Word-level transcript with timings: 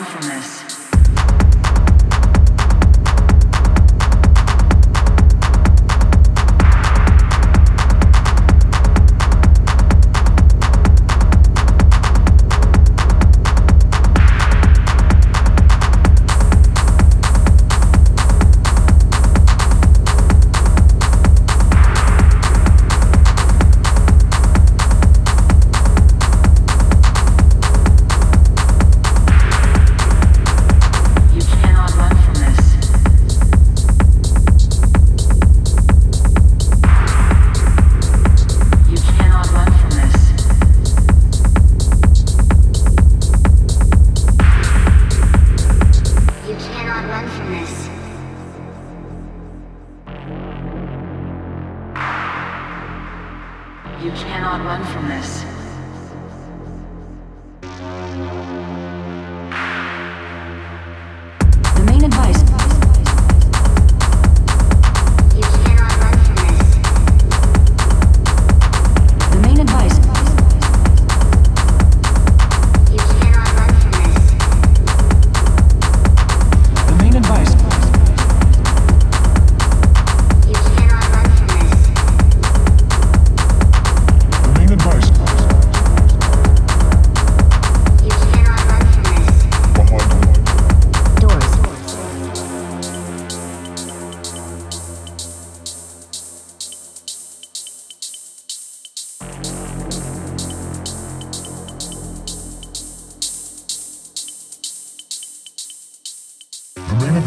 from 0.00 0.22
this 0.22 0.71
You 54.02 54.10
cannot 54.10 54.64
run 54.64 54.82
from 54.86 55.06
this. 55.08 55.51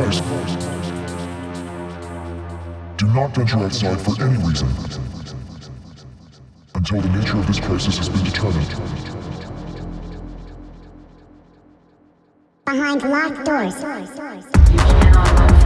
Advice 0.00 0.20
do 2.96 3.06
not 3.08 3.34
venture 3.34 3.58
outside 3.58 4.00
for 4.00 4.22
any 4.22 4.38
reason 4.44 4.68
until 6.74 7.00
the 7.00 7.08
nature 7.10 7.36
of 7.36 7.46
this 7.46 7.60
crisis 7.60 7.98
has 7.98 8.08
been 8.08 8.24
determined. 8.24 8.68
Behind 12.64 13.02
locked 13.02 13.44
doors. 13.44 15.57